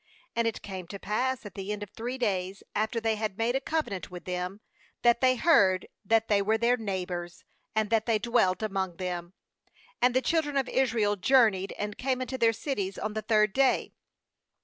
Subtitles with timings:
[0.35, 3.55] ^And it came to pass at the end of three days after they had made
[3.55, 4.59] a covenant with them,
[5.03, 7.43] that they heard that they were their neighbours,
[7.75, 9.33] and that they dwelt among them.
[10.01, 13.53] 17And the children of t Israel journeyed, and came unto their cities on the third
[13.53, 13.91] day.